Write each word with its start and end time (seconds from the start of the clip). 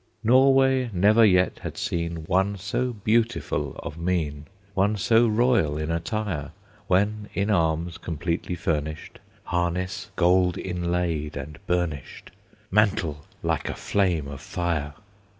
Norway 0.23 0.89
never 0.93 1.23
yet 1.23 1.59
had 1.59 1.77
seen 1.77 2.23
One 2.25 2.57
so 2.57 2.91
beautiful 2.91 3.75
of 3.83 3.99
mien, 3.99 4.47
One 4.73 4.97
so 4.97 5.27
royal 5.27 5.77
in 5.77 5.91
attire, 5.91 6.53
When 6.87 7.29
in 7.35 7.51
arms 7.51 7.99
completely 7.99 8.55
furnished, 8.55 9.19
Harness 9.43 10.09
gold 10.15 10.57
inlaid 10.57 11.37
and 11.37 11.59
burnished, 11.67 12.31
Mantle 12.71 13.25
like 13.43 13.69
a 13.69 13.75
flame 13.75 14.27
of 14.27 14.41
fire. 14.41 14.95